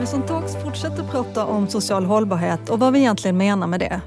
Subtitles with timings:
[0.00, 4.00] Arvidsson Talks fortsätter prata om social hållbarhet och vad vi egentligen menar med det.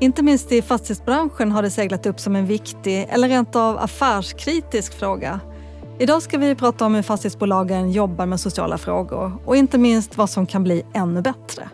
[0.00, 4.98] Inte minst i fastighetsbranschen har det seglat upp som en viktig eller rent av affärskritisk
[4.98, 5.40] fråga.
[5.98, 10.30] Idag ska vi prata om hur fastighetsbolagen jobbar med sociala frågor och inte minst vad
[10.30, 11.68] som kan bli ännu bättre.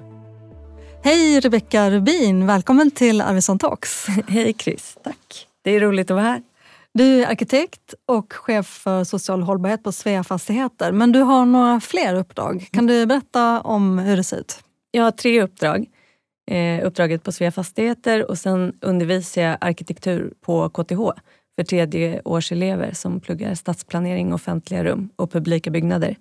[1.02, 4.06] Hej Rebecka Rubin, välkommen till Arvidsson Talks.
[4.28, 5.46] Hej Chris, tack.
[5.62, 6.42] Det är roligt att vara här.
[6.94, 10.92] Du är arkitekt och chef för social hållbarhet på Svea Fastigheter.
[10.92, 12.68] Men du har några fler uppdrag.
[12.72, 14.64] Kan du berätta om hur det ser ut?
[14.90, 15.86] Jag har tre uppdrag.
[16.50, 21.20] Eh, uppdraget på Svea Fastigheter och sen undervisar jag arkitektur på KTH
[21.56, 26.16] för tredjeårselever som pluggar stadsplanering, offentliga rum och publika byggnader.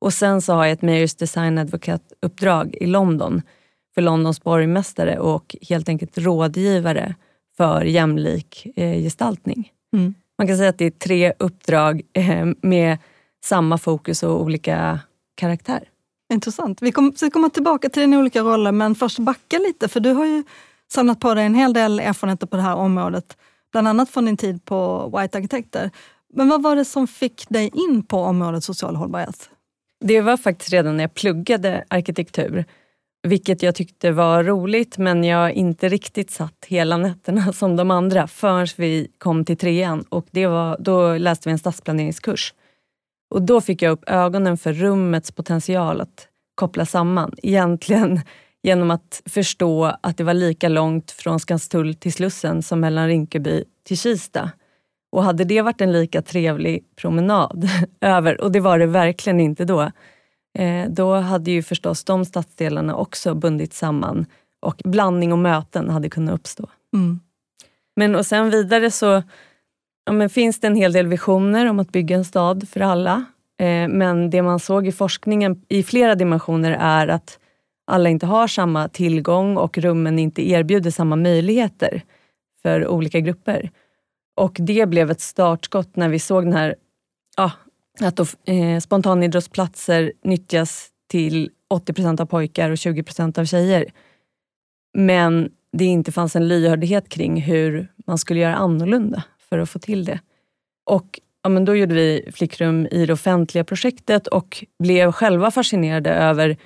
[0.00, 3.42] Och sen så har jag ett Mayors Design Advocate-uppdrag i London
[3.94, 7.14] för Londons borgmästare och helt enkelt rådgivare
[7.56, 9.72] för jämlik eh, gestaltning.
[9.96, 10.14] Mm.
[10.38, 12.98] Man kan säga att det är tre uppdrag eh, med
[13.44, 15.00] samma fokus och olika
[15.34, 15.88] karaktär.
[16.32, 16.82] Intressant.
[16.82, 20.12] Vi kommer ska komma tillbaka till dina olika roller men först backa lite för du
[20.12, 20.44] har ju
[20.92, 23.36] samlat på dig en hel del erfarenheter på det här området.
[23.72, 25.90] Bland annat från din tid på White Arkitekter.
[26.34, 29.50] Men vad var det som fick dig in på området social hållbarhet?
[30.00, 32.64] Det var faktiskt redan när jag pluggade arkitektur
[33.26, 38.26] vilket jag tyckte var roligt men jag inte riktigt satt hela nätterna som de andra
[38.26, 42.54] förrän vi kom till trean och det var, då läste vi en stadsplaneringskurs.
[43.30, 47.34] Och då fick jag upp ögonen för rummets potential att koppla samman.
[47.42, 48.20] Egentligen
[48.62, 53.64] genom att förstå att det var lika långt från Skanstull till Slussen som mellan Rinkeby
[53.84, 54.50] till Kista.
[55.12, 57.68] Och hade det varit en lika trevlig promenad
[58.00, 59.90] över, och det var det verkligen inte då,
[60.88, 64.26] då hade ju förstås de stadsdelarna också bundits samman
[64.60, 66.68] och blandning och möten hade kunnat uppstå.
[66.94, 67.20] Mm.
[67.96, 69.22] Men och sen vidare så
[70.04, 73.24] ja, men finns det en hel del visioner om att bygga en stad för alla.
[73.58, 77.38] Eh, men det man såg i forskningen i flera dimensioner är att
[77.86, 82.02] alla inte har samma tillgång och rummen inte erbjuder samma möjligheter
[82.62, 83.70] för olika grupper.
[84.36, 86.74] Och det blev ett startskott när vi såg den här
[87.36, 87.52] ja,
[88.00, 93.92] att då, eh, spontanidrottsplatser nyttjas till 80% av pojkar och 20% av tjejer.
[94.98, 99.78] Men det inte fanns en lyhördhet kring hur man skulle göra annorlunda för att få
[99.78, 100.20] till det.
[100.90, 106.10] Och ja, men Då gjorde vi flickrum i det offentliga projektet och blev själva fascinerade
[106.10, 106.56] över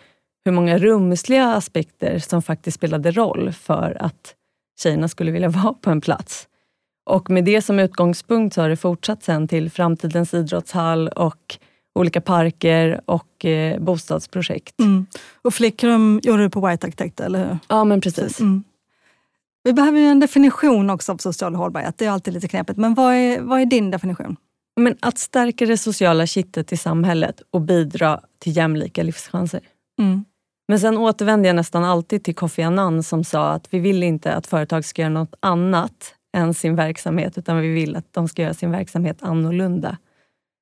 [0.44, 4.34] hur många rumsliga aspekter som faktiskt spelade roll för att
[4.82, 6.48] tjejerna skulle vilja vara på en plats.
[7.04, 11.58] Och med det som utgångspunkt så har det fortsatt sen till framtidens idrottshall och
[11.94, 14.80] olika parker och eh, bostadsprojekt.
[14.80, 15.06] Mm.
[15.42, 17.58] Och flickrum gjorde du på White Architect, eller hur?
[17.68, 18.40] Ja, men precis.
[18.40, 18.64] Mm.
[19.62, 21.98] Vi behöver ju en definition också av social hållbarhet.
[21.98, 22.78] Det är alltid lite knepigt.
[22.78, 24.36] Men vad är, vad är din definition?
[24.76, 29.60] Men att stärka det sociala kittet i samhället och bidra till jämlika livschanser.
[29.98, 30.24] Mm.
[30.68, 34.34] Men sen återvänder jag nästan alltid till Kofi Annan som sa att vi vill inte
[34.34, 38.42] att företag ska göra något annat än sin verksamhet, utan vi vill att de ska
[38.42, 39.98] göra sin verksamhet annorlunda.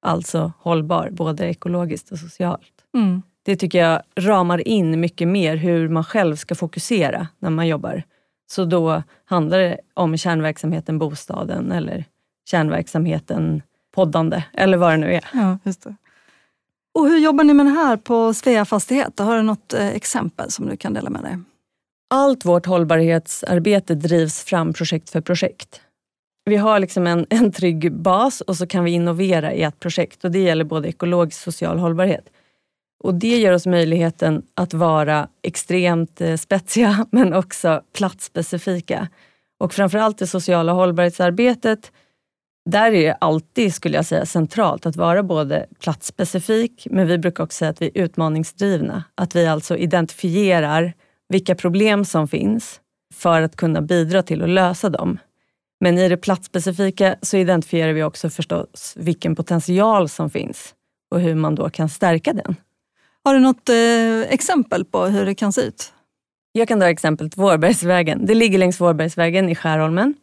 [0.02, 2.72] Alltså hållbar, både ekologiskt och socialt.
[2.94, 3.22] Mm.
[3.42, 8.02] Det tycker jag ramar in mycket mer hur man själv ska fokusera när man jobbar.
[8.50, 12.04] Så då handlar det om kärnverksamheten bostaden eller
[12.50, 13.62] kärnverksamheten
[13.94, 15.24] poddande, eller vad det nu är.
[15.32, 15.94] Ja, just det.
[16.94, 19.24] Och hur jobbar ni med det här på Svea Fastigheter?
[19.24, 21.38] Har du något eh, exempel som du kan dela med dig?
[22.10, 25.80] Allt vårt hållbarhetsarbete drivs fram projekt för projekt.
[26.44, 30.24] Vi har liksom en, en trygg bas och så kan vi innovera i ett projekt
[30.24, 32.30] och det gäller både ekologisk och social hållbarhet.
[33.04, 39.08] Och Det ger oss möjligheten att vara extremt eh, spetsiga men också platsspecifika.
[39.60, 41.92] Och framförallt det sociala hållbarhetsarbetet,
[42.70, 47.44] där är det alltid, skulle jag säga, centralt att vara både platsspecifik, men vi brukar
[47.44, 49.04] också säga att vi är utmaningsdrivna.
[49.14, 50.92] Att vi alltså identifierar
[51.28, 52.80] vilka problem som finns
[53.14, 55.18] för att kunna bidra till att lösa dem.
[55.80, 60.75] Men i det platsspecifika så identifierar vi också förstås vilken potential som finns
[61.10, 62.56] och hur man då kan stärka den.
[63.25, 65.92] Har du något eh, exempel på hur det kan se ut?
[66.52, 68.26] Jag kan ta exemplet Vårbergsvägen.
[68.26, 70.14] Det ligger längs Vårbergsvägen i Skärholmen.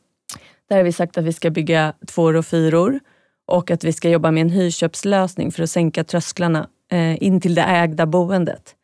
[0.69, 2.99] Där har vi sagt att vi ska bygga tvåor och fyror
[3.47, 7.55] och att vi ska jobba med en hyrköpslösning för att sänka trösklarna eh, in till
[7.55, 8.74] det ägda boendet.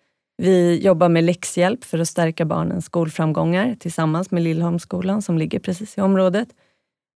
[0.42, 5.98] Vi jobbar med läxhjälp för att stärka barnens skolframgångar tillsammans med Lillholmsskolan som ligger precis
[5.98, 6.48] i området.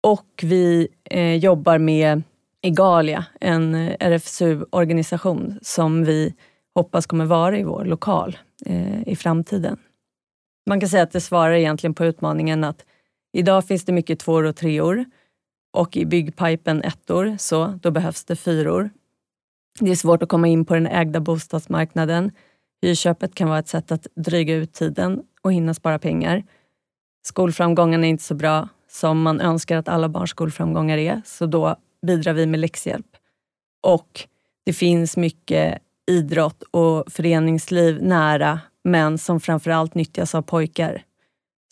[0.02, 2.22] Och vi eh, jobbar med
[2.62, 6.34] Egalia, en eh, RFSU-organisation som vi
[6.74, 9.76] hoppas kommer vara i vår lokal eh, i framtiden.
[10.66, 12.84] Man kan säga att det svarar egentligen på utmaningen att
[13.32, 15.04] idag finns det mycket tvåor och treor
[15.72, 18.90] och i byggpipen ettor, så då behövs det fyror.
[19.80, 22.32] Det är svårt att komma in på den ägda bostadsmarknaden
[22.84, 26.42] Hyrköpet kan vara ett sätt att dryga ut tiden och hinna spara pengar.
[27.26, 31.76] Skolframgången är inte så bra som man önskar att alla barns skolframgångar är, så då
[32.06, 33.06] bidrar vi med läxhjälp.
[33.82, 34.28] Och
[34.64, 35.78] det finns mycket
[36.10, 41.02] idrott och föreningsliv nära, men som framförallt nyttjas av pojkar.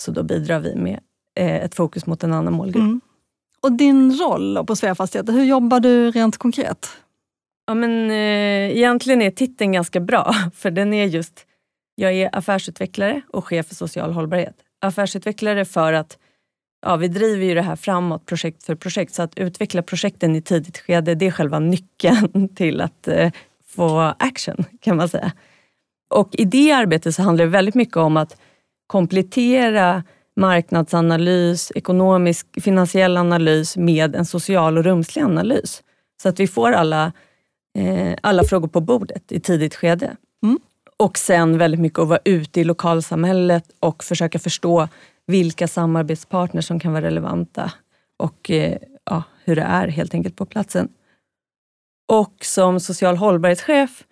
[0.02, 1.00] Så då bidrar vi med
[1.36, 2.82] eh, ett fokus mot en annan målgrupp.
[2.82, 3.00] Mm.
[3.60, 6.88] Och din roll på Sveafastigheter, hur jobbar du rent konkret?
[7.72, 11.46] Ja, men, eh, egentligen är titeln ganska bra, för den är just
[11.94, 14.54] jag är affärsutvecklare och chef för social hållbarhet.
[14.80, 16.18] Affärsutvecklare för att
[16.86, 19.14] ja, vi driver ju det här framåt projekt för projekt.
[19.14, 23.32] Så att utveckla projekten i tidigt skede, det är själva nyckeln till att eh,
[23.66, 25.32] få action kan man säga.
[26.10, 28.36] Och i det arbetet så handlar det väldigt mycket om att
[28.86, 30.04] komplettera
[30.36, 35.82] marknadsanalys, ekonomisk, finansiell analys med en social och rumslig analys.
[36.22, 37.12] Så att vi får alla,
[37.78, 40.16] eh, alla frågor på bordet i tidigt skede.
[40.42, 40.58] Mm.
[40.96, 44.88] Och sen väldigt mycket att vara ute i lokalsamhället och försöka förstå
[45.26, 47.72] vilka samarbetspartners som kan vara relevanta
[48.18, 50.88] och eh, ja, hur det är helt enkelt på platsen.
[52.08, 54.04] Och som social hållbarhetschef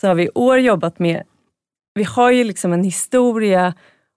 [0.00, 1.22] så har vi i år jobbat med,
[1.94, 3.74] vi har ju liksom en historia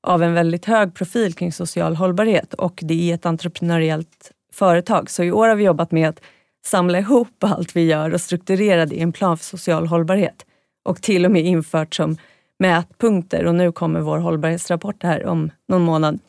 [0.08, 5.10] av en väldigt hög profil kring social hållbarhet och det är ett entreprenöriellt företag.
[5.10, 6.22] Så i år har vi jobbat med att
[6.68, 10.46] samla ihop allt vi gör och strukturera det i en plan för social hållbarhet.
[10.84, 12.18] Och till och med infört som
[12.60, 16.19] mätpunkter och nu kommer vår hållbarhetsrapport här om någon månad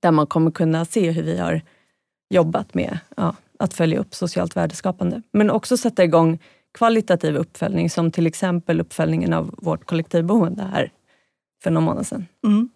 [0.00, 1.60] där man kommer kunna se hur vi har
[2.30, 5.22] jobbat med ja, att följa upp socialt värdeskapande.
[5.32, 6.38] Men också sätta igång
[6.78, 10.90] kvalitativ uppföljning som till exempel uppföljningen av vårt kollektivboende här
[11.62, 12.26] för någon månad sedan.
[12.44, 12.68] Mm.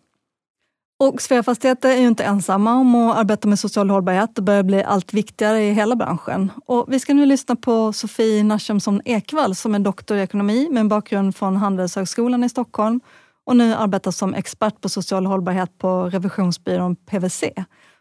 [1.01, 4.31] Och Sveafastigheter är ju inte ensamma om att arbeta med social hållbarhet.
[4.35, 6.53] Det börjar bli allt viktigare i hela branschen.
[6.67, 10.81] Och vi ska nu lyssna på Sofie Nachemsson Ekvall som är doktor i ekonomi med
[10.81, 13.01] en bakgrund från Handelshögskolan i Stockholm
[13.47, 17.45] och nu arbetar som expert på social hållbarhet på revisionsbyrån PWC.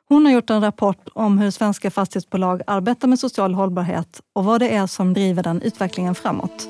[0.10, 4.62] Hon har gjort en rapport om hur svenska fastighetsbolag arbetar med social hållbarhet och vad
[4.62, 6.70] det är som driver den utvecklingen framåt.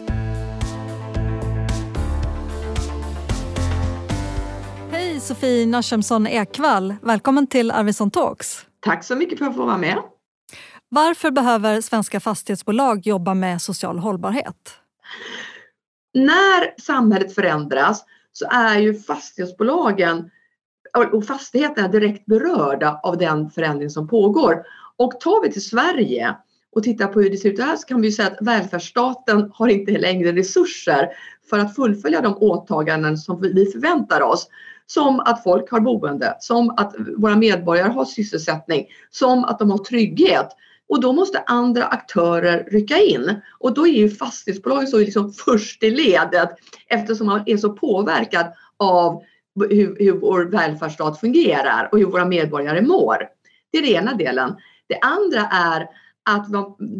[5.29, 8.65] Sofie Nachemsson Ekvall, välkommen till Arvidsson Talks.
[8.79, 9.97] Tack så mycket för att få vara med.
[10.89, 14.55] Varför behöver svenska fastighetsbolag jobba med social hållbarhet?
[16.13, 20.29] När samhället förändras så är ju fastighetsbolagen
[21.13, 24.63] och fastigheterna direkt berörda av den förändring som pågår.
[24.97, 26.35] Och tar vi till Sverige
[26.75, 29.67] och tittar på hur det ser ut här så kan vi säga att välfärdsstaten har
[29.67, 31.09] inte längre resurser
[31.49, 34.47] för att fullfölja de åtaganden som vi förväntar oss.
[34.91, 39.77] Som att folk har boende, som att våra medborgare har sysselsättning, som att de har
[39.77, 40.49] trygghet.
[40.89, 43.41] Och då måste andra aktörer rycka in.
[43.59, 46.49] Och då är ju fastighetsbolaget så liksom först i ledet
[46.87, 48.45] eftersom man är så påverkad
[48.77, 49.23] av
[49.69, 53.17] hur, hur vår välfärdsstat fungerar och hur våra medborgare mår.
[53.71, 54.55] Det är den ena delen.
[54.87, 55.87] Det andra är
[56.29, 56.47] att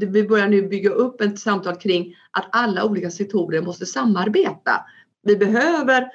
[0.08, 4.86] vi börjar nu bygga upp ett samtal kring att alla olika sektorer måste samarbeta.
[5.24, 6.08] Vi behöver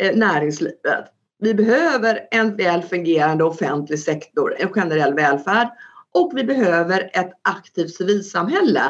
[0.00, 1.04] Eh, näringslivet.
[1.38, 5.68] Vi behöver en väl fungerande offentlig sektor, en generell välfärd
[6.14, 8.82] och vi behöver ett aktivt civilsamhälle.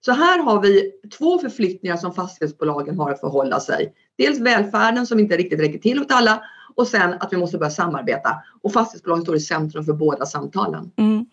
[0.00, 3.94] Så här har vi två förflyttningar som fastighetsbolagen har att förhålla sig.
[4.18, 6.42] Dels välfärden som inte riktigt räcker till åt alla
[6.74, 8.30] och sen att vi måste börja samarbeta.
[8.62, 10.90] Och fastighetsbolagen står i centrum för båda samtalen.
[10.96, 11.26] Mm.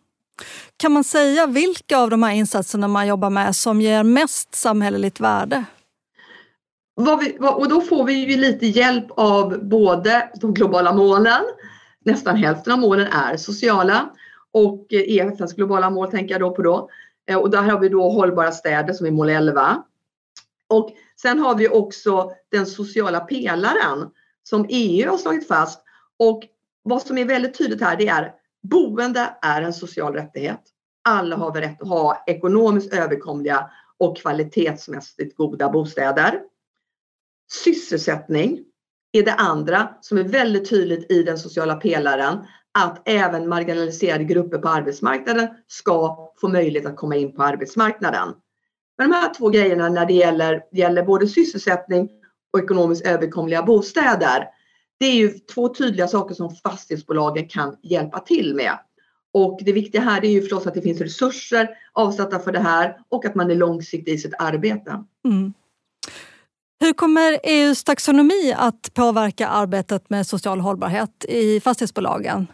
[0.78, 5.20] Kan man säga vilka av de här insatserna man jobbar med som ger mest samhälleligt
[5.20, 5.66] värde?
[6.96, 11.42] Vi, och då får vi ju lite hjälp av både de globala målen,
[12.06, 14.10] nästan hälften av målen är sociala
[14.52, 16.90] och eh, EFNs globala mål tänker jag då på då.
[17.30, 19.84] Eh, och där har vi då hållbara städer som är mål 11.
[20.68, 20.90] Och
[21.22, 24.10] sen har vi också den sociala pelaren
[24.44, 25.84] som EU har slagit fast.
[26.20, 26.44] Och
[26.84, 28.34] vad som är väldigt tydligt här det är
[28.64, 30.62] boende är en social rättighet.
[31.04, 36.42] Alla har rätt att ha ekonomiskt överkomliga och kvalitetsmässigt goda bostäder.
[37.64, 38.60] Sysselsättning
[39.12, 42.38] är det andra som är väldigt tydligt i den sociala pelaren
[42.80, 48.34] att även marginaliserade grupper på arbetsmarknaden ska få möjlighet att komma in på arbetsmarknaden.
[48.98, 52.10] Men de här två grejerna när det gäller, gäller både sysselsättning
[52.54, 54.48] och ekonomiskt överkomliga bostäder.
[55.00, 58.80] Det är ju två tydliga saker som fastighetsbolagen kan hjälpa till med.
[59.34, 62.98] Och det viktiga här är ju förstås att det finns resurser avsatta för det här
[63.10, 65.04] och att man är långsiktig i sitt arbete.
[65.26, 65.54] Mm.
[66.94, 72.48] Hur kommer EUs taxonomi att påverka arbetet med social hållbarhet i fastighetsbolagen?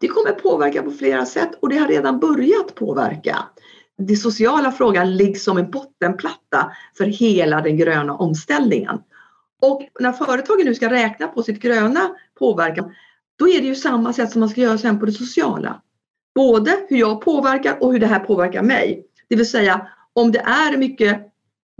[0.00, 3.36] Det kommer påverka på flera sätt och det har redan börjat påverka.
[3.98, 8.98] Den sociala frågan ligger som en bottenplatta för hela den gröna omställningen.
[9.62, 12.00] Och när företagen nu ska räkna på sitt gröna
[12.38, 12.94] påverkan,
[13.38, 15.82] då är det ju samma sätt som man ska göra sen på det sociala.
[16.34, 19.06] Både hur jag påverkar och hur det här påverkar mig.
[19.28, 21.35] Det vill säga om det är mycket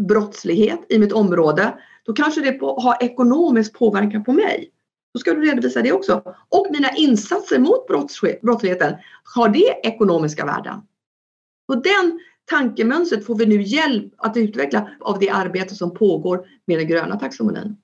[0.08, 4.70] brottslighet i mitt område, då kanske det har ekonomisk påverkan på mig.
[5.14, 6.22] Då ska du redovisa det också.
[6.48, 7.86] Och mina insatser mot
[8.42, 8.94] brottsligheten,
[9.34, 10.80] har det ekonomiska värden?
[11.68, 16.78] Och den tankemönstret får vi nu hjälp att utveckla av det arbete som pågår med
[16.78, 17.76] den gröna taxonomin.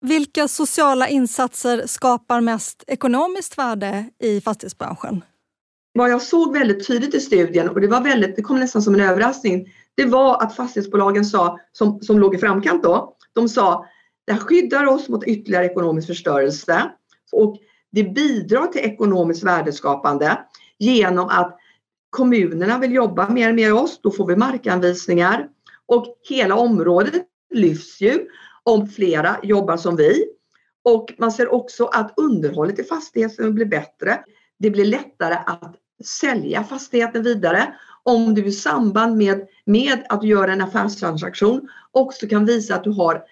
[0.00, 5.24] Vilka sociala insatser skapar mest ekonomiskt värde i fastighetsbranschen?
[5.94, 8.94] Vad jag såg väldigt tydligt i studien och det var väldigt, det kom nästan som
[8.94, 13.86] en överraskning, det var att fastighetsbolagen sa, som, som låg i framkant då, de sa
[14.26, 16.90] det här skyddar oss mot ytterligare ekonomisk förstörelse
[17.32, 17.56] och
[17.92, 20.38] det bidrar till ekonomiskt värdeskapande
[20.78, 21.58] genom att
[22.10, 25.48] kommunerna vill jobba mer med oss, då får vi markanvisningar
[25.86, 28.26] och hela området lyfts ju
[28.62, 30.24] om flera jobbar som vi.
[30.84, 34.24] Och man ser också att underhållet i fastigheten blir bättre.
[34.58, 40.26] Det blir lättare att sälja fastigheten vidare om du i samband med, med att du
[40.26, 43.22] gör en affärstransaktion också kan visa att du har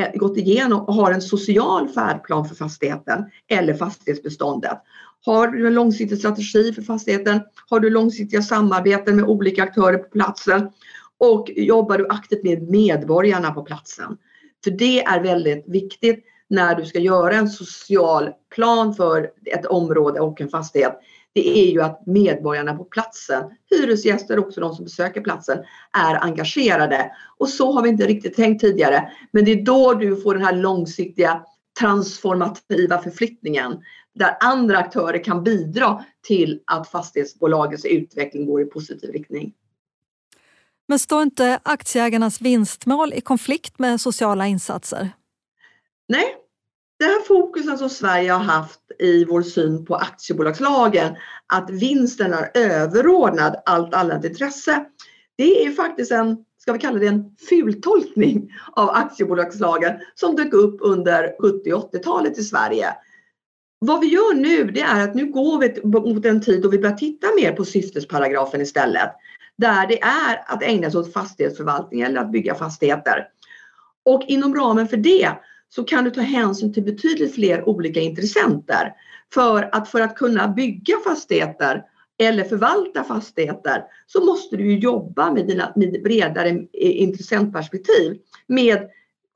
[0.00, 4.82] eh, gått igenom och har en social färdplan för fastigheten eller fastighetsbeståndet.
[5.24, 7.40] Har du en långsiktig strategi för fastigheten?
[7.70, 10.70] Har du långsiktiga samarbeten med olika aktörer på platsen?
[11.18, 14.16] Och jobbar du aktivt med medborgarna på platsen?
[14.64, 20.20] För det är väldigt viktigt när du ska göra en social plan för ett område
[20.20, 21.00] och en fastighet.
[21.36, 25.58] Det är ju att medborgarna på platsen, hyresgäster också de som besöker platsen,
[25.92, 27.12] är engagerade.
[27.38, 29.12] Och så har vi inte riktigt tänkt tidigare.
[29.30, 31.44] Men det är då du får den här långsiktiga
[31.80, 33.82] transformativa förflyttningen
[34.14, 39.52] där andra aktörer kan bidra till att fastighetsbolagets utveckling går i positiv riktning.
[40.88, 45.10] Men står inte aktieägarnas vinstmål i konflikt med sociala insatser?
[46.08, 46.36] Nej,
[46.98, 52.50] det här fokusen som Sverige har haft i vår syn på aktiebolagslagen, att vinsten är
[52.54, 54.84] överordnad allt annat intresse,
[55.36, 60.78] det är faktiskt en, ska vi kalla det en fultolkning av aktiebolagslagen som dök upp
[60.80, 62.94] under 70 och 80-talet i Sverige.
[63.78, 66.78] Vad vi gör nu det är att nu går vi mot en tid då vi
[66.78, 69.10] börjar titta mer på syftesparagrafen istället.
[69.58, 73.28] Där det är att ägna sig åt fastighetsförvaltning eller att bygga fastigheter.
[74.04, 75.30] Och inom ramen för det
[75.68, 78.92] så kan du ta hänsyn till betydligt fler olika intressenter.
[79.34, 81.82] För att, för att kunna bygga fastigheter
[82.18, 88.78] eller förvalta fastigheter så måste du jobba med dina med bredare eh, intressentperspektiv med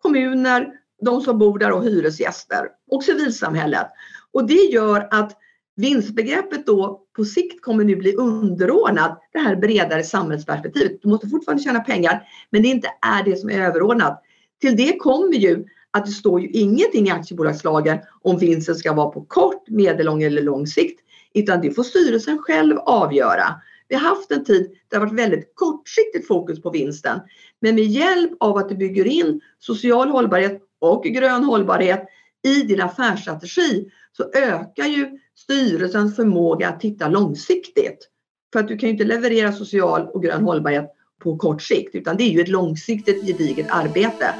[0.03, 0.73] kommuner,
[1.03, 3.87] de som bor där och hyresgäster och civilsamhället.
[4.33, 5.37] Och det gör att
[5.77, 11.03] vinstbegreppet då på sikt kommer nu bli underordnat det här bredare samhällsperspektivet.
[11.03, 14.23] Du måste fortfarande tjäna pengar men det inte är det som är överordnat.
[14.61, 19.11] Till det kommer ju att det står ju ingenting i aktiebolagslagen om vinsten ska vara
[19.11, 21.01] på kort, medellång eller lång sikt.
[21.35, 23.55] Utan det får styrelsen själv avgöra.
[23.89, 27.21] Vi har haft en tid där det har varit väldigt kortsiktigt fokus på vinsten.
[27.61, 32.09] Men med hjälp av att du bygger in social hållbarhet och grön hållbarhet
[32.43, 38.09] i din affärsstrategi så ökar ju styrelsens förmåga att titta långsiktigt.
[38.53, 40.91] För att du kan ju inte leverera social och grön hållbarhet
[41.23, 44.35] på kort sikt utan det är ju ett långsiktigt gediget arbete.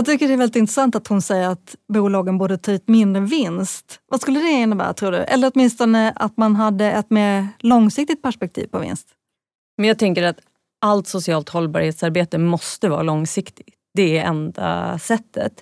[0.00, 3.22] Jag tycker det är väldigt intressant att hon säger att bolagen borde ta ut mindre
[3.22, 4.00] vinst.
[4.08, 5.18] Vad skulle det innebära tror du?
[5.18, 9.08] Eller åtminstone att man hade ett mer långsiktigt perspektiv på vinst?
[9.76, 10.36] Men jag tänker att
[10.80, 13.74] allt socialt hållbarhetsarbete måste vara långsiktigt.
[13.94, 15.52] Det är enda sättet.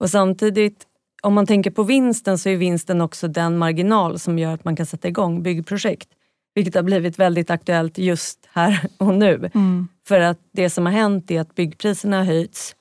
[0.00, 0.86] Och samtidigt,
[1.22, 4.76] om man tänker på vinsten så är vinsten också den marginal som gör att man
[4.76, 6.08] kan sätta igång byggprojekt.
[6.54, 9.50] Vilket har blivit väldigt aktuellt just här och nu.
[9.54, 9.88] Mm.
[10.08, 12.76] För att det som har hänt är att byggpriserna har höjts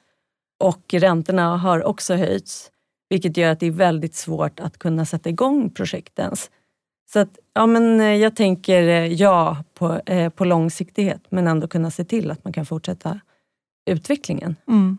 [0.64, 2.70] och räntorna har också höjts.
[3.10, 6.36] Vilket gör att det är väldigt svårt att kunna sätta igång projekten.
[7.14, 11.68] Så att, ja, men eh, jag tänker eh, ja på, eh, på långsiktighet men ändå
[11.68, 13.20] kunna se till att man kan fortsätta
[13.90, 14.56] utvecklingen.
[14.68, 14.98] Mm.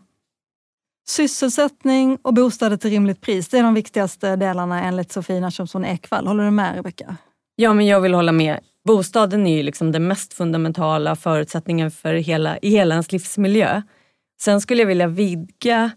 [1.07, 6.27] Sysselsättning och bostäder till rimligt pris, det är de viktigaste delarna enligt Sofie Nachemsson Ekvall.
[6.27, 7.17] Håller du med Rebecka?
[7.55, 8.59] Ja, men jag vill hålla med.
[8.83, 13.81] Bostaden är ju liksom den mest fundamentala förutsättningen för hela, i hela ens livsmiljö.
[14.41, 15.91] Sen skulle jag vilja vidga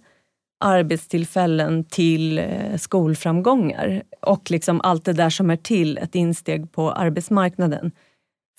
[0.61, 6.93] arbetstillfällen till eh, skolframgångar och liksom allt det där som är till ett insteg på
[6.93, 7.93] arbetsmarknaden.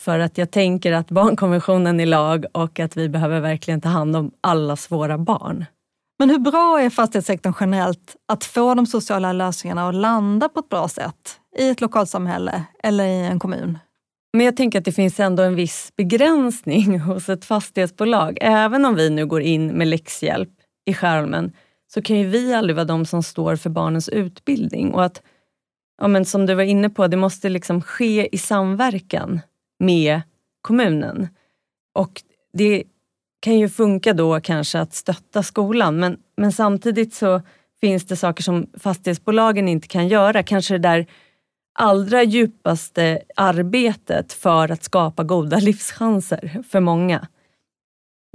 [0.01, 4.15] För att jag tänker att barnkonventionen är lag och att vi behöver verkligen ta hand
[4.15, 5.65] om allas våra barn.
[6.19, 10.69] Men hur bra är fastighetssektorn generellt att få de sociala lösningarna att landa på ett
[10.69, 13.77] bra sätt i ett lokalsamhälle eller i en kommun?
[14.33, 18.37] Men jag tänker att det finns ändå en viss begränsning hos ett fastighetsbolag.
[18.41, 20.49] Även om vi nu går in med läxhjälp
[20.85, 21.51] i skärmen
[21.93, 24.93] så kan ju vi aldrig vara de som står för barnens utbildning.
[24.93, 25.21] Och att,
[26.01, 29.39] ja men som du var inne på, det måste liksom ske i samverkan
[29.79, 30.21] med
[30.61, 31.27] kommunen.
[31.93, 32.21] Och
[32.53, 32.83] det
[33.39, 37.41] kan ju funka då kanske att stötta skolan men, men samtidigt så
[37.81, 40.43] finns det saker som fastighetsbolagen inte kan göra.
[40.43, 41.05] Kanske det där
[41.79, 47.27] allra djupaste arbetet för att skapa goda livschanser för många.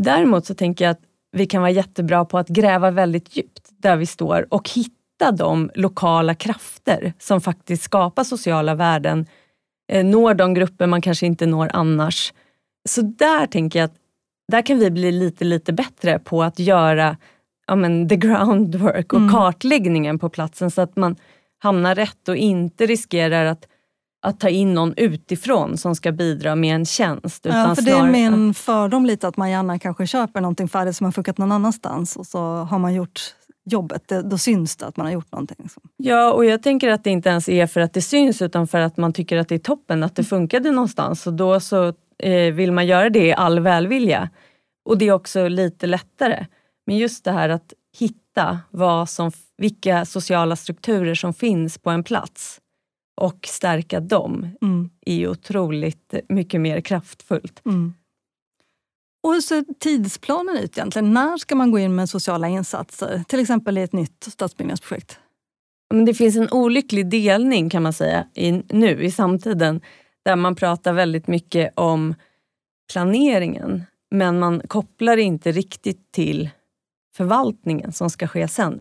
[0.03, 3.97] Däremot så tänker jag att vi kan vara jättebra på att gräva väldigt djupt där
[3.97, 9.27] vi står och hitta de lokala krafter som faktiskt skapar sociala värden,
[9.93, 12.33] eh, når de grupper man kanske inte når annars.
[12.89, 13.97] Så där tänker jag att
[14.53, 17.17] där kan vi bli lite, lite bättre på att göra
[17.67, 19.33] ja, men, the groundwork och mm.
[19.33, 21.17] kartläggningen på platsen så att man
[21.65, 23.67] hamnar rätt och inte riskerar att,
[24.23, 27.47] att ta in någon utifrån som ska bidra med en tjänst.
[27.47, 30.97] Utan ja, för det är min fördom lite att man gärna kanske köper någonting färdigt
[30.97, 33.21] som har funkat någon annanstans och så har man gjort
[33.71, 35.69] jobbet, det, då syns det att man har gjort någonting.
[35.97, 38.81] Ja, och jag tänker att det inte ens är för att det syns utan för
[38.81, 41.27] att man tycker att det är toppen, att det funkade någonstans.
[41.27, 44.31] Och då så eh, vill man göra det i all välvilja.
[44.85, 46.47] Och det är också lite lättare.
[46.87, 48.24] Men just det här att hitta
[48.71, 52.61] vad som, vilka sociala strukturer som finns på en plats
[53.21, 54.91] och stärka dem mm.
[55.07, 57.63] är otroligt mycket mer kraftfullt.
[57.67, 57.95] Mm.
[59.23, 61.13] Och hur ser tidsplanen ut egentligen?
[61.13, 63.25] När ska man gå in med sociala insatser?
[63.29, 65.19] Till exempel i ett nytt stadsbyggnadsprojekt?
[66.07, 69.81] det finns en olycklig delning kan man säga i, nu i samtiden
[70.25, 72.15] där man pratar väldigt mycket om
[72.93, 76.51] planeringen men man kopplar inte riktigt till
[77.17, 78.81] förvaltningen som ska ske sen.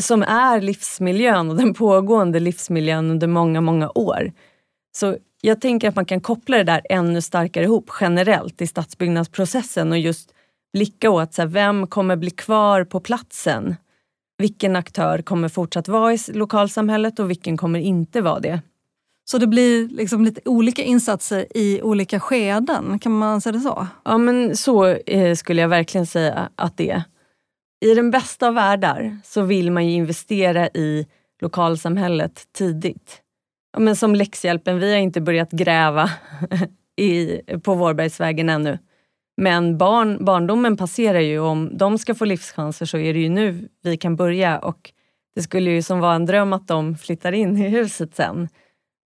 [0.00, 4.32] Som är livsmiljön och den pågående livsmiljön under många, många år.
[4.96, 9.92] Så jag tänker att man kan koppla det där ännu starkare ihop generellt i stadsbyggnadsprocessen
[9.92, 10.32] och just
[10.72, 13.76] blicka åt så här, vem kommer bli kvar på platsen?
[14.38, 18.60] Vilken aktör kommer fortsatt vara i lokalsamhället och vilken kommer inte vara det?
[19.30, 23.86] Så det blir liksom lite olika insatser i olika skeden, kan man säga det så?
[24.04, 27.02] Ja men så eh, skulle jag verkligen säga att det är.
[27.80, 31.06] I den bästa av världar så vill man ju investera i
[31.40, 33.22] lokalsamhället tidigt.
[33.78, 36.10] Men som läxhjälpen, vi har inte börjat gräva
[36.96, 38.78] i, på Vårbergsvägen ännu.
[39.36, 43.28] Men barn, barndomen passerar ju och om de ska få livschanser så är det ju
[43.28, 44.92] nu vi kan börja och
[45.34, 48.48] det skulle ju som vara en dröm att de flyttar in i huset sen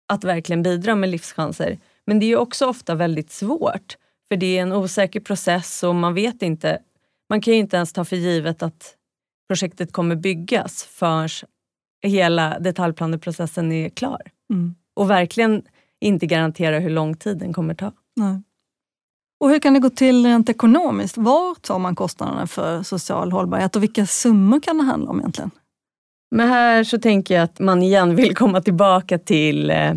[0.09, 1.79] att verkligen bidra med livschanser.
[2.07, 3.97] Men det är också ofta väldigt svårt
[4.29, 6.79] för det är en osäker process och man vet inte.
[7.31, 8.95] Man kan ju inte ens ta för givet att
[9.49, 11.29] projektet kommer byggas förrän
[12.03, 14.23] hela detaljplaneprocessen är klar.
[14.53, 14.75] Mm.
[14.97, 15.63] Och verkligen
[16.01, 17.93] inte garantera hur lång tid den kommer ta.
[18.17, 18.43] Nej.
[19.41, 21.17] Och hur kan det gå till rent ekonomiskt?
[21.17, 25.51] Var tar man kostnaderna för social hållbarhet och vilka summor kan det handla om egentligen?
[26.31, 29.95] Men här så tänker jag att man igen vill komma tillbaka till eh,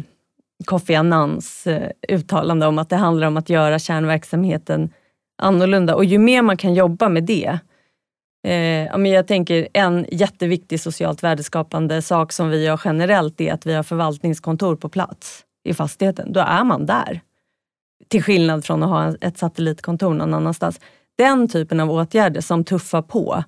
[0.65, 4.89] Kofi Annans eh, uttalande om att det handlar om att göra kärnverksamheten
[5.43, 5.95] annorlunda.
[5.95, 7.59] Och ju mer man kan jobba med det.
[8.47, 13.73] Eh, jag tänker en jätteviktig socialt värdeskapande sak som vi gör generellt är att vi
[13.73, 16.33] har förvaltningskontor på plats i fastigheten.
[16.33, 17.21] Då är man där.
[18.07, 20.79] Till skillnad från att ha ett satellitkontor någon annanstans.
[21.17, 23.43] Den typen av åtgärder som tuffar på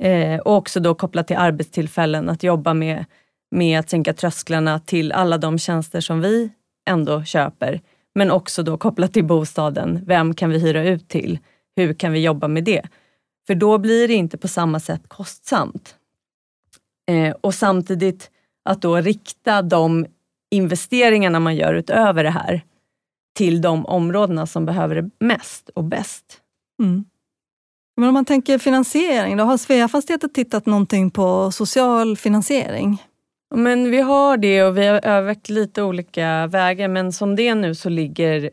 [0.00, 3.04] Eh, och också då kopplat till arbetstillfällen, att jobba med,
[3.50, 6.50] med att sänka trösklarna till alla de tjänster som vi
[6.88, 7.80] ändå köper.
[8.14, 10.04] Men också då kopplat till bostaden.
[10.06, 11.38] Vem kan vi hyra ut till?
[11.76, 12.82] Hur kan vi jobba med det?
[13.46, 15.96] För då blir det inte på samma sätt kostsamt.
[17.10, 18.30] Eh, och samtidigt
[18.64, 20.06] att då rikta de
[20.50, 22.62] investeringarna man gör utöver det här
[23.36, 26.40] till de områdena som behöver det mest och bäst.
[26.82, 27.04] Mm.
[27.96, 33.02] Men om man tänker finansiering, då har Sveafastigheter tittat någonting på social finansiering?
[33.54, 37.54] Men vi har det och vi har övervägt lite olika vägar men som det är
[37.54, 38.50] nu så ligger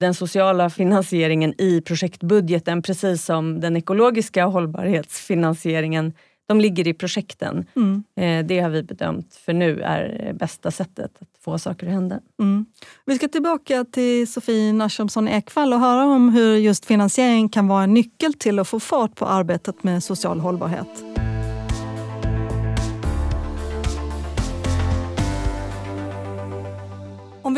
[0.00, 6.12] den sociala finansieringen i projektbudgeten precis som den ekologiska hållbarhetsfinansieringen
[6.48, 7.66] de ligger i projekten.
[7.76, 8.04] Mm.
[8.16, 12.20] Eh, det har vi bedömt för nu är bästa sättet att få saker att hända.
[12.40, 12.66] Mm.
[13.04, 17.82] Vi ska tillbaka till Sofie Narsomsson Ekvall och höra om hur just finansiering kan vara
[17.82, 21.07] en nyckel till att få fart på arbetet med social hållbarhet.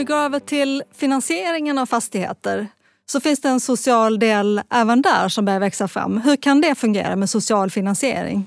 [0.01, 2.67] Vi går över till finansieringen av fastigheter
[3.07, 6.19] så finns det en social del även där som börjar växa fram.
[6.19, 8.47] Hur kan det fungera med social finansiering?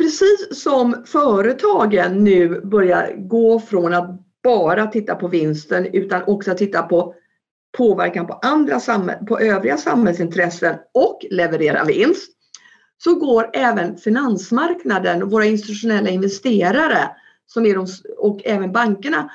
[0.00, 6.82] precis som företagen nu börjar gå från att bara titta på vinsten utan också titta
[6.82, 7.14] på
[7.78, 8.80] påverkan på, andra
[9.28, 12.32] på övriga samhällsintressen och leverera vinst
[12.98, 17.10] så går även finansmarknaden och våra institutionella investerare
[17.46, 17.86] som är de,
[18.18, 19.30] och även bankerna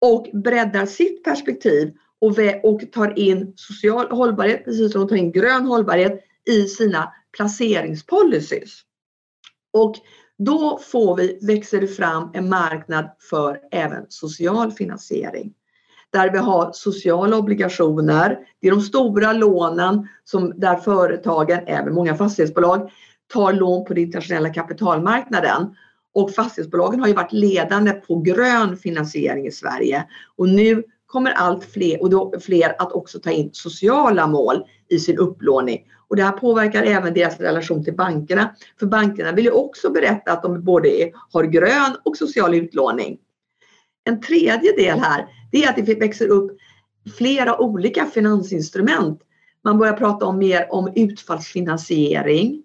[0.00, 5.32] och breddar sitt perspektiv och, och tar in social hållbarhet precis som de tar in
[5.32, 8.80] grön hållbarhet i sina placeringspolicies.
[9.72, 9.94] Och
[10.38, 15.54] då får vi, växer det fram en marknad för även social finansiering.
[16.10, 22.14] Där vi har sociala obligationer, det är de stora lånen som där företagen, även många
[22.14, 22.90] fastighetsbolag,
[23.32, 25.76] tar lån på den internationella kapitalmarknaden.
[26.14, 30.04] Och fastighetsbolagen har ju varit ledande på grön finansiering i Sverige.
[30.36, 34.98] Och nu kommer allt fler, och då fler att också ta in sociala mål i
[34.98, 35.84] sin upplåning.
[36.08, 38.54] Och det här påverkar även deras relation till bankerna.
[38.78, 43.18] För bankerna vill ju också berätta att de både har grön och social utlåning.
[44.04, 46.58] En tredje del här, det är att det växer upp
[47.18, 49.20] flera olika finansinstrument.
[49.64, 52.62] Man börjar prata om mer om utfallsfinansiering,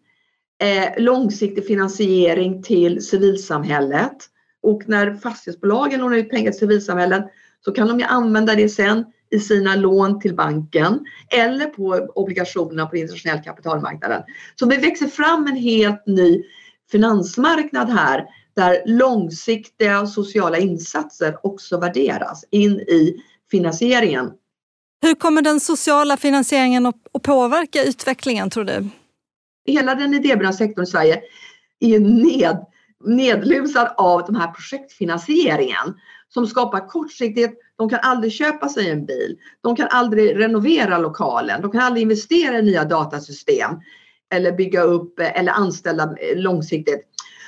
[0.61, 4.17] eh, långsiktig finansiering till civilsamhället.
[4.63, 7.23] Och när fastighetsbolagen lånar ut pengar till civilsamhällen
[7.65, 12.85] så kan de ju använda det sen i sina lån till banken eller på obligationerna
[12.85, 14.23] på internationell kapitalmarknaden.
[14.55, 16.43] Så det växer fram en helt ny
[16.91, 24.31] finansmarknad här där långsiktiga sociala insatser också värderas in i finansieringen.
[25.01, 28.89] Hur kommer den sociala finansieringen att påverka utvecklingen tror du?
[29.65, 31.21] Hela den idéburna sektorn i Sverige
[31.79, 32.65] är ned,
[33.05, 35.99] nedlusad av den här projektfinansieringen
[36.29, 37.53] som skapar kortsiktighet.
[37.77, 39.37] De kan aldrig köpa sig en bil.
[39.61, 41.61] De kan aldrig renovera lokalen.
[41.61, 43.71] De kan aldrig investera i nya datasystem
[44.33, 47.07] eller bygga upp eh, eller anställa eh, långsiktigt.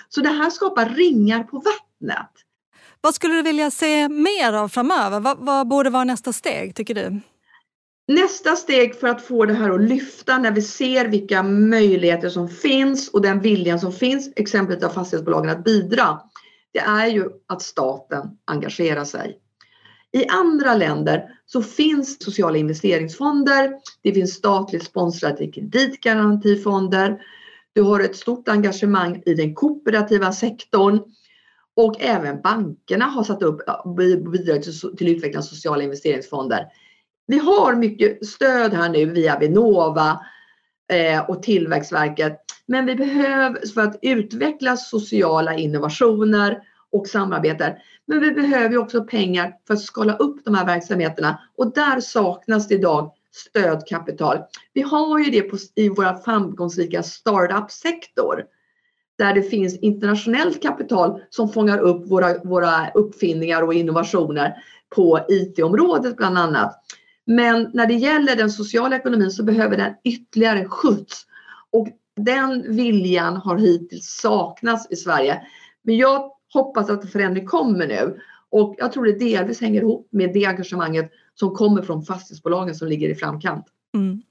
[0.09, 2.31] Så det här skapar ringar på vattnet.
[3.01, 5.19] Vad skulle du vilja se mer av framöver?
[5.19, 7.21] Vad, vad borde vara nästa steg tycker du?
[8.07, 12.49] Nästa steg för att få det här att lyfta när vi ser vilka möjligheter som
[12.49, 16.19] finns och den viljan som finns, exempelvis av fastighetsbolagen att bidra,
[16.73, 19.37] det är ju att staten engagerar sig.
[20.11, 27.21] I andra länder så finns sociala investeringsfonder, det finns statligt sponsrade kreditgarantifonder,
[27.73, 31.01] du har ett stort engagemang i den kooperativa sektorn
[31.75, 33.61] och även bankerna har satt upp
[34.31, 34.63] bidrag
[34.97, 36.65] till utveckling av sociala investeringsfonder.
[37.27, 40.19] Vi har mycket stöd här nu via Vinnova
[40.91, 46.61] eh, och Tillväxtverket men vi behöver för att utveckla sociala innovationer
[46.91, 47.73] och samarbeten.
[48.05, 52.67] Men vi behöver också pengar för att skala upp de här verksamheterna och där saknas
[52.67, 54.37] det idag stödkapital.
[54.73, 58.43] Vi har ju det på, i våra framgångsrika startup-sektor
[59.17, 64.55] där det finns internationellt kapital som fångar upp våra, våra uppfinningar och innovationer
[64.95, 66.81] på IT-området bland annat.
[67.25, 71.25] Men när det gäller den sociala ekonomin så behöver den ytterligare skjuts
[71.71, 75.41] och den viljan har hittills saknats i Sverige.
[75.81, 80.33] Men jag hoppas att förändring kommer nu och jag tror det delvis hänger ihop med
[80.33, 83.65] det engagemanget som kommer från fastighetsbolagen som ligger i framkant.
[83.95, 84.21] Mm.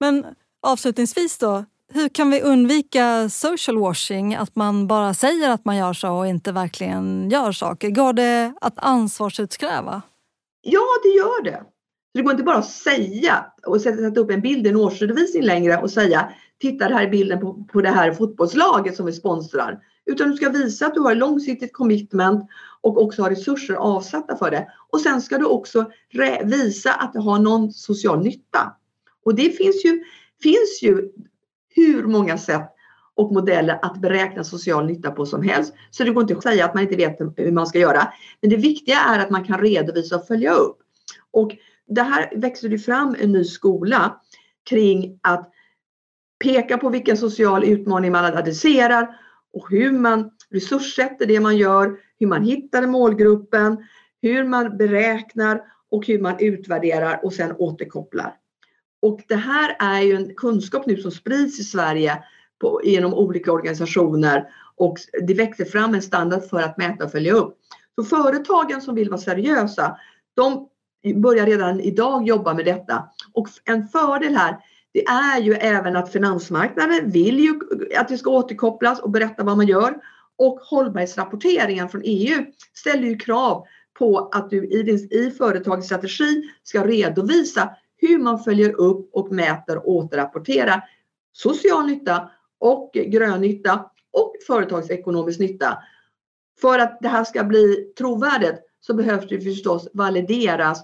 [0.00, 0.26] Men
[0.62, 4.34] avslutningsvis då, hur kan vi undvika social washing?
[4.34, 7.90] Att man bara säger att man gör så och inte verkligen gör saker.
[7.90, 10.02] Går det att ansvarsutkräva?
[10.62, 11.62] Ja, det gör det.
[12.14, 15.76] Det går inte bara att säga och sätta upp en bild i en årsredovisning längre
[15.76, 19.80] och säga titta det här är bilden på, på det här fotbollslaget som vi sponsrar.
[20.06, 22.48] Utan du ska visa att du har långsiktigt commitment
[22.80, 24.68] och också har resurser avsatta för det.
[24.90, 25.90] Och sen ska du också
[26.44, 28.76] visa att det har någon social nytta.
[29.24, 30.04] Och det finns ju,
[30.42, 31.12] finns ju
[31.68, 32.70] hur många sätt
[33.20, 35.74] och modeller att beräkna social nytta på som helst.
[35.90, 38.12] Så det går inte att säga att man inte vet hur man ska göra.
[38.40, 40.78] Men det viktiga är att man kan redovisa och följa upp.
[41.30, 41.56] Och
[41.86, 44.20] det här växer det fram en ny skola
[44.70, 45.52] kring att
[46.44, 49.16] peka på vilken social utmaning man adresserar
[49.52, 53.76] och hur man resurssätter det man gör, hur man hittar målgruppen,
[54.22, 58.34] hur man beräknar och hur man utvärderar och sen återkopplar.
[59.02, 62.22] Och det här är ju en kunskap nu som sprids i Sverige
[62.60, 67.32] på, genom olika organisationer och det växer fram en standard för att mäta och följa
[67.32, 67.56] upp.
[67.94, 69.96] Så företagen som vill vara seriösa,
[70.36, 70.68] de
[71.14, 73.08] börjar redan idag jobba med detta.
[73.32, 74.56] Och en fördel här,
[74.92, 77.60] det är ju även att finansmarknaden vill ju
[77.98, 79.94] att det ska återkopplas och berätta vad man gör.
[80.38, 82.44] Och hållbarhetsrapporteringen från EU
[82.74, 83.64] ställer ju krav
[83.98, 89.32] på att du i, din, i företagets strategi ska redovisa hur man följer upp och
[89.32, 90.84] mäter och återrapporterar
[91.32, 95.78] social nytta och grön nytta och företagsekonomisk nytta.
[96.60, 100.82] För att det här ska bli trovärdigt så behövs det förstås valideras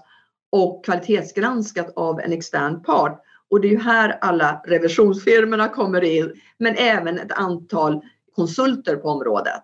[0.51, 3.23] och kvalitetsgranskat av en extern part.
[3.49, 8.01] Och det är ju här alla revisionsfirmorna kommer in, men även ett antal
[8.35, 9.61] konsulter på området.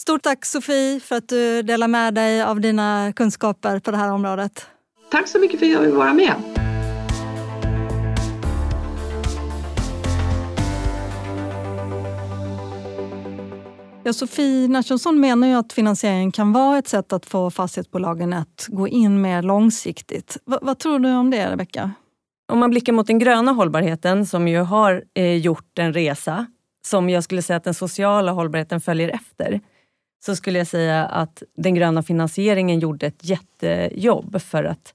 [0.00, 4.12] Stort tack Sofie för att du delar med dig av dina kunskaper på det här
[4.12, 4.66] området.
[5.10, 6.61] Tack så mycket för att jag fick vara med.
[14.12, 18.66] Ja, Sofie Nachemson menar ju att finansiering kan vara ett sätt att få fastighetsbolagen att
[18.68, 20.36] gå in mer långsiktigt.
[20.46, 21.90] V vad tror du om det, Rebecka?
[22.52, 26.46] Om man blickar mot den gröna hållbarheten som ju har eh, gjort en resa
[26.86, 29.60] som jag skulle säga att den sociala hållbarheten följer efter
[30.24, 34.94] så skulle jag säga att den gröna finansieringen gjorde ett jättejobb för att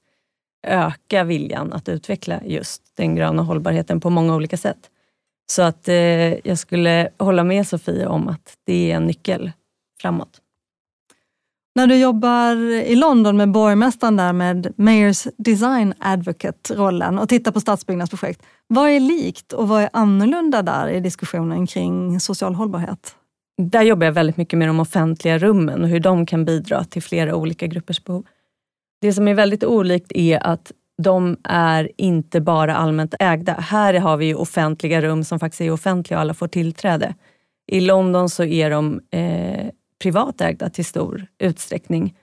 [0.67, 4.89] öka viljan att utveckla just den gröna hållbarheten på många olika sätt.
[5.51, 9.51] Så att eh, jag skulle hålla med Sofie om att det är en nyckel
[10.01, 10.41] framåt.
[11.75, 17.59] När du jobbar i London med borgmästaren där med Mayors Design Advocate-rollen och tittar på
[17.59, 18.41] stadsbyggnadsprojekt.
[18.67, 23.15] Vad är likt och vad är annorlunda där i diskussionen kring social hållbarhet?
[23.57, 27.01] Där jobbar jag väldigt mycket med de offentliga rummen och hur de kan bidra till
[27.03, 28.25] flera olika gruppers behov.
[29.01, 30.71] Det som är väldigt olikt är att
[31.03, 33.53] de är inte bara allmänt ägda.
[33.53, 37.15] Här har vi offentliga rum som faktiskt är offentliga och alla får tillträde.
[37.71, 39.67] I London så är de eh,
[40.01, 42.15] privatägda till stor utsträckning.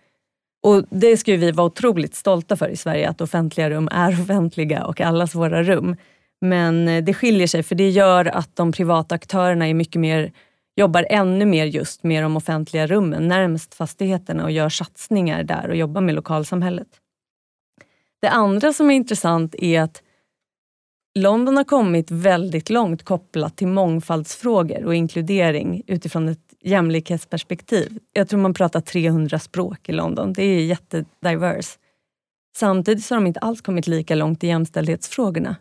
[0.63, 4.85] Och Det ska vi vara otroligt stolta för i Sverige, att offentliga rum är offentliga
[4.85, 5.97] och allas våra rum.
[6.41, 10.33] Men eh, det skiljer sig för det gör att de privata aktörerna är mycket mer,
[10.77, 15.77] jobbar ännu mer just med de offentliga rummen närmst fastigheterna och gör satsningar där och
[15.77, 16.89] jobbar med lokalsamhället.
[18.25, 20.03] Det andra som är intressant är att
[21.15, 27.99] London har kommit väldigt långt kopplat till mångfaldsfrågor och inkludering utifrån ett jämlikhetsperspektiv.
[28.13, 30.33] Jag tror man pratar 300 språk i London.
[30.33, 31.79] Det är jättedivers.
[32.57, 35.57] Samtidigt så har de inte alls kommit lika långt i jämställdhetsfrågorna.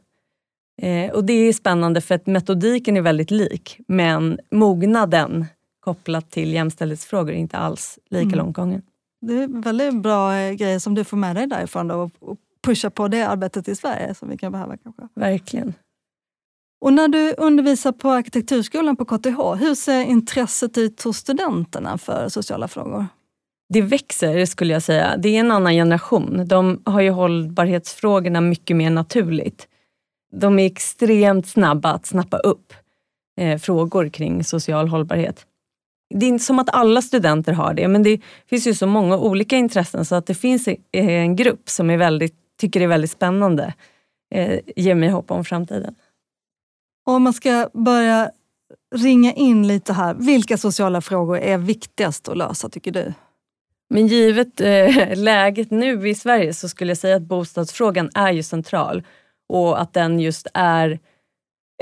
[0.82, 5.46] Eh, och det är spännande för att metodiken är väldigt lik men mognaden
[5.80, 8.38] kopplat till jämställdhetsfrågor är inte alls lika mm.
[8.38, 8.82] långt gången.
[9.22, 12.90] Det är väldigt bra eh, grejer som du får med dig därifrån då, och pusha
[12.90, 14.78] på det arbetet i Sverige som vi kan behöva.
[14.78, 15.08] kanske.
[15.16, 15.74] Verkligen.
[16.82, 22.30] Och när du undervisar på arkitekturskolan på KTH, hur ser intresset ut hos studenterna för
[22.30, 23.06] sociala frågor?
[23.74, 25.18] Det växer skulle jag säga.
[25.18, 26.48] Det är en annan generation.
[26.48, 29.68] De har ju hållbarhetsfrågorna mycket mer naturligt.
[30.36, 32.74] De är extremt snabba att snappa upp
[33.40, 35.46] eh, frågor kring social hållbarhet.
[36.16, 39.18] Det är inte som att alla studenter har det, men det finns ju så många
[39.18, 43.12] olika intressen så att det finns en grupp som är väldigt, tycker det är väldigt
[43.12, 43.74] spännande.
[44.36, 45.96] Eh, ger mig hopp om framtiden.
[47.06, 48.32] Om man ska börja
[48.96, 53.14] ringa in lite här, vilka sociala frågor är viktigast att lösa tycker du?
[53.90, 58.44] Men givet eh, läget nu i Sverige så skulle jag säga att bostadsfrågan är ju
[58.44, 59.04] central
[59.50, 61.00] och att den just är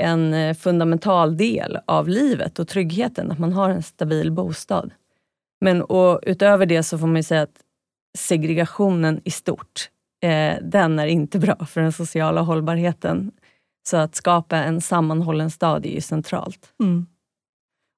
[0.02, 4.90] en eh, fundamental del av livet och tryggheten, att man har en stabil bostad.
[5.60, 7.60] Men och utöver det så får man säga att
[8.18, 9.90] segregationen i stort,
[10.22, 13.32] eh, den är inte bra för den sociala hållbarheten.
[13.88, 16.72] Så att skapa en sammanhållen stad är ju centralt.
[16.80, 17.06] Mm.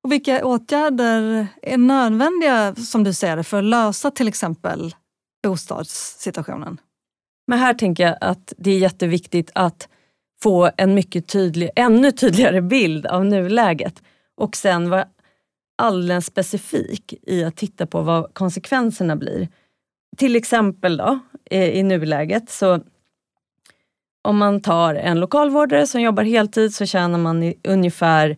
[0.04, 4.94] Och vilka åtgärder är nödvändiga som du ser det för att lösa till exempel
[5.42, 6.80] bostadssituationen?
[7.46, 9.88] Men här tänker jag att det är jätteviktigt att
[10.42, 14.02] få en mycket tydlig, ännu tydligare bild av nuläget
[14.36, 15.08] och sen vara
[15.78, 19.48] alldeles specifik i att titta på vad konsekvenserna blir.
[20.16, 21.18] Till exempel då,
[21.50, 22.80] i nuläget så
[24.22, 28.36] om man tar en lokalvårdare som jobbar heltid så tjänar man ungefär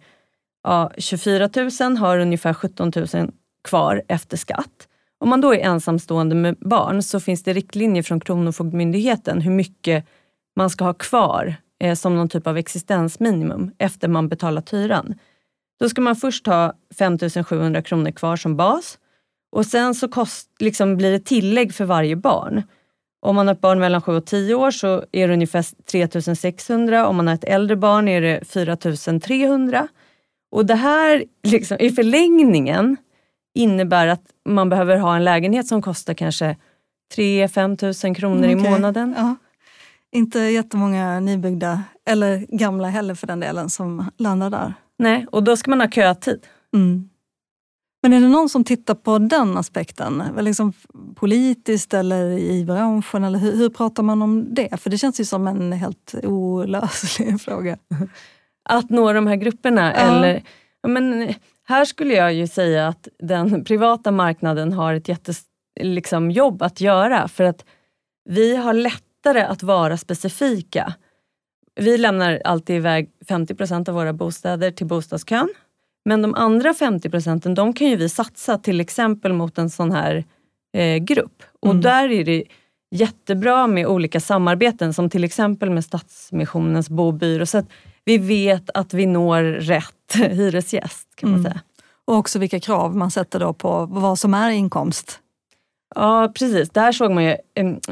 [0.64, 3.32] ja, 24 000, har ungefär 17 000
[3.64, 4.88] kvar efter skatt.
[5.18, 10.04] Om man då är ensamstående med barn så finns det riktlinjer från Kronofogdemyndigheten hur mycket
[10.56, 15.14] man ska ha kvar eh, som någon typ av existensminimum efter man betalat hyran.
[15.80, 18.98] Då ska man först ha 5 700 kronor kvar som bas
[19.56, 22.62] och sen så kost, liksom blir det tillägg för varje barn.
[23.20, 26.36] Om man har ett barn mellan 7 och 10 år så är det ungefär 3
[26.36, 27.06] 600.
[27.06, 29.88] Om man har ett äldre barn är det 4 300.
[30.50, 32.96] Och det här liksom, i förlängningen
[33.54, 36.56] innebär att man behöver ha en lägenhet som kostar kanske
[37.16, 38.52] 3-5 tusen kronor okay.
[38.52, 39.14] i månaden.
[39.16, 39.36] Ja.
[40.12, 44.74] Inte jättemånga nybyggda, eller gamla heller för den delen, som landar där.
[44.98, 46.46] Nej, och då ska man ha kötid.
[46.74, 47.08] Mm.
[48.06, 50.22] Men är det någon som tittar på den aspekten?
[50.40, 50.72] Liksom
[51.14, 53.24] politiskt eller i branschen?
[53.24, 54.80] Eller hur, hur, pratar man om det?
[54.80, 57.78] För det känns ju som en helt olöslig fråga.
[58.68, 59.92] Att nå de här grupperna?
[59.94, 60.00] Ja.
[60.00, 60.42] Eller,
[60.82, 65.36] ja, men, här skulle jag ju säga att den privata marknaden har ett jättejobb
[65.80, 67.28] liksom, att göra.
[67.28, 67.64] För att
[68.28, 70.94] vi har lättare att vara specifika.
[71.80, 75.48] Vi lämnar alltid iväg 50 procent av våra bostäder till bostadskön.
[76.06, 79.92] Men de andra 50 procenten de kan ju vi satsa till exempel mot en sån
[79.92, 80.24] här
[80.76, 81.42] eh, grupp.
[81.60, 81.82] Och mm.
[81.82, 82.44] där är det
[82.90, 87.46] jättebra med olika samarbeten som till exempel med Stadsmissionens bobyrå.
[87.46, 87.66] Så att
[88.04, 91.52] vi vet att vi når rätt hyresgäst kan man mm.
[91.52, 91.60] säga.
[92.04, 95.20] Och också vilka krav man sätter då på vad som är inkomst.
[95.94, 97.36] Ja precis, där såg man ju,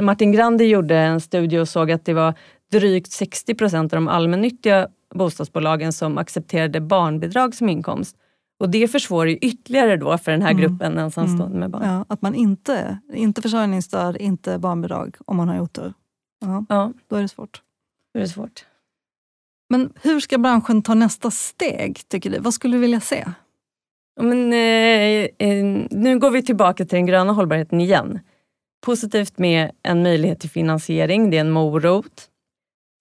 [0.00, 2.34] Martin Grandi gjorde en studie och såg att det var
[2.72, 8.16] drygt 60 procent av de allmännyttiga bostadsbolagen som accepterade barnbidrag som inkomst.
[8.60, 10.62] Och det försvårar ju ytterligare då för den här mm.
[10.62, 11.04] gruppen mm.
[11.04, 11.82] ensamstående med barn.
[11.84, 15.92] Ja, att man inte, inte försörjningsstöd, inte barnbidrag om man har otur.
[16.40, 16.92] Ja, ja.
[17.08, 17.62] Då är det svårt.
[18.14, 18.64] Då är det svårt.
[19.70, 22.38] Men hur ska branschen ta nästa steg, tycker du?
[22.38, 23.24] Vad skulle du vilja se?
[24.20, 28.20] Men, eh, eh, nu går vi tillbaka till den gröna hållbarheten igen.
[28.84, 32.30] Positivt med en möjlighet till finansiering, det är en morot.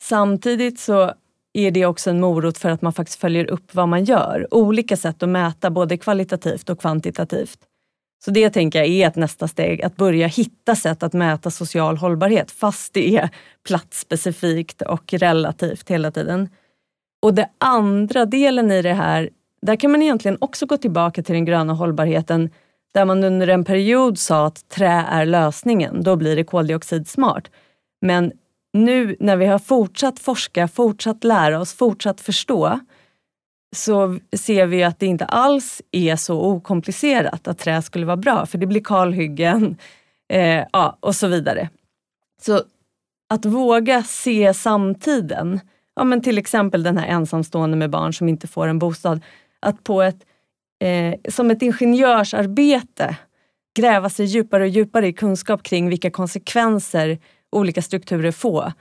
[0.04, 1.14] Samtidigt så
[1.54, 4.48] är det också en morot för att man faktiskt följer upp vad man gör.
[4.52, 7.60] Olika sätt att mäta både kvalitativt och kvantitativt.
[8.26, 11.98] Så det tänker jag är ett nästa steg, att börja hitta sätt att mäta social
[11.98, 13.30] hållbarhet fast det är
[13.68, 16.50] platsspecifikt och relativt hela tiden.
[17.22, 19.30] Och den andra delen i det här,
[19.62, 22.50] där kan man egentligen också gå tillbaka till den gröna hållbarheten
[22.94, 27.50] där man under en period sa att trä är lösningen, då blir det koldioxidsmart.
[28.02, 28.32] Men
[28.74, 32.80] nu när vi har fortsatt forska, fortsatt lära oss, fortsatt förstå
[33.76, 38.46] så ser vi att det inte alls är så okomplicerat att trä skulle vara bra
[38.46, 39.78] för det blir kalhyggen
[40.34, 41.70] eh, ja, och så vidare.
[42.42, 42.62] Så
[43.30, 45.60] att våga se samtiden,
[45.96, 49.22] ja, men till exempel den här ensamstående med barn som inte får en bostad,
[49.60, 50.26] att på ett,
[50.84, 53.18] eh, som ett ingenjörsarbete
[53.76, 57.20] gräva sig djupare och djupare i kunskap kring vilka konsekvenser
[57.54, 58.74] olika strukturer få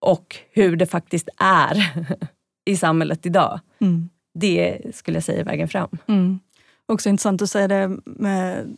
[0.00, 2.06] och hur det faktiskt är
[2.64, 3.60] i samhället idag.
[3.80, 4.08] Mm.
[4.34, 5.88] Det skulle jag säga är vägen fram.
[6.06, 6.40] Mm.
[6.86, 8.76] Också intressant att säga det med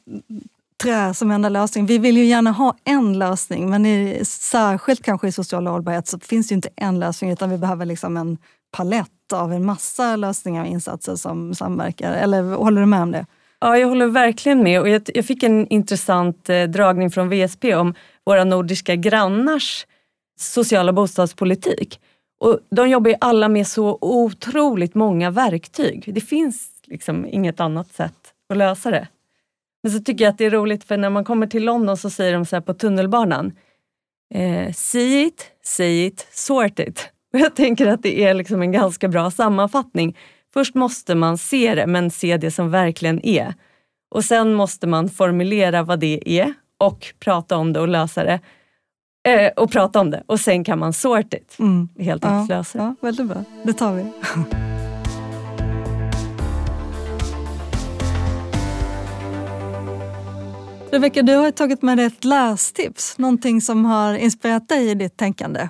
[0.83, 1.87] trä som enda lösning.
[1.87, 6.19] Vi vill ju gärna ha en lösning men i, särskilt kanske i social hållbarhet så
[6.19, 8.39] finns det inte en lösning utan vi behöver liksom en
[8.71, 12.13] palett av en massa lösningar och insatser som samverkar.
[12.13, 13.27] Eller håller du med om det?
[13.63, 14.81] Ja, jag håller verkligen med.
[14.81, 17.95] Och jag, jag fick en intressant eh, dragning från VSP om
[18.25, 19.87] våra nordiska grannars
[20.39, 22.01] sociala bostadspolitik.
[22.41, 26.15] Och de jobbar ju alla med så otroligt många verktyg.
[26.15, 29.09] Det finns liksom inget annat sätt att lösa det.
[29.83, 32.11] Men så tycker jag att det är roligt för när man kommer till London så
[32.11, 33.53] säger de så här på tunnelbanan.
[34.35, 37.09] Eh, see it, say it, sort it.
[37.33, 40.17] Och jag tänker att det är liksom en ganska bra sammanfattning.
[40.53, 43.55] Först måste man se det, men se det som verkligen är.
[44.11, 48.41] Och sen måste man formulera vad det är och prata om det och lösa det.
[49.29, 51.57] Eh, och prata om det och sen kan man sort it.
[51.59, 51.89] Mm.
[51.99, 52.85] Helt enkelt ja, lösa det.
[52.85, 53.45] Ja, väldigt bra.
[53.63, 54.05] Det tar vi.
[60.91, 63.19] Rebecka, du har tagit med dig ett lästips.
[63.19, 65.69] Någonting som har inspirerat dig i ditt tänkande.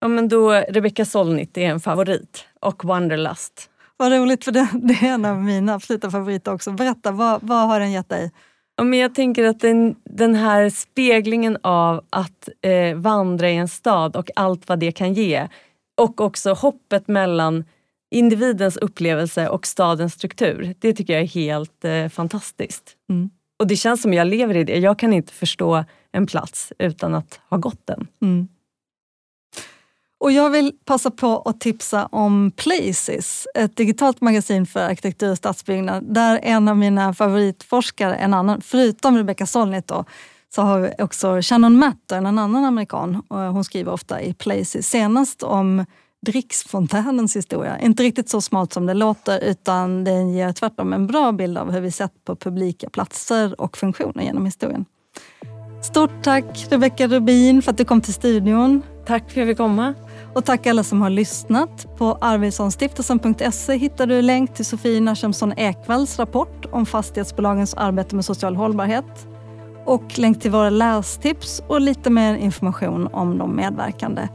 [0.00, 3.68] Ja, men då, Rebecca Solnit är en favorit och Wanderlust.
[4.02, 6.72] Vad roligt, för det, det är en av mina absoluta favoriter också.
[6.72, 8.30] Berätta, vad, vad har den gett dig?
[8.76, 13.68] Ja, men jag tänker att den, den här speglingen av att eh, vandra i en
[13.68, 15.48] stad och allt vad det kan ge
[16.00, 17.64] och också hoppet mellan
[18.10, 20.74] individens upplevelse och stadens struktur.
[20.78, 22.96] Det tycker jag är helt eh, fantastiskt.
[23.10, 23.30] Mm.
[23.58, 24.78] Och det känns som jag lever i det.
[24.78, 28.06] Jag kan inte förstå en plats utan att ha gått den.
[28.22, 28.48] Mm.
[30.22, 35.36] Och jag vill passa på att tipsa om Places, ett digitalt magasin för arkitektur och
[35.36, 40.04] stadsbyggnad, där en av mina favoritforskare, en annan, förutom Rebecca Solnit då,
[40.54, 43.22] så har vi också Shannon Matter, en annan amerikan.
[43.28, 45.84] Hon skriver ofta i Places, senast om
[46.26, 47.78] dricksfontänens historia.
[47.78, 51.70] Inte riktigt så smalt som det låter utan den ger tvärtom en bra bild av
[51.70, 54.84] hur vi sett på publika platser och funktioner genom historien.
[55.82, 58.82] Stort tack Rebecca Rubin för att du kom till studion.
[59.06, 59.94] Tack för att jag fick komma.
[60.34, 61.86] Och tack alla som har lyssnat.
[61.96, 68.56] På arvidssonstiftelsen.se hittar du länk till Sofie Nachemson Ekvalls rapport om fastighetsbolagens arbete med social
[68.56, 69.28] hållbarhet
[69.84, 74.28] och länk till våra lästips och lite mer information om de medverkande.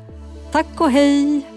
[0.51, 1.56] Tack och hej!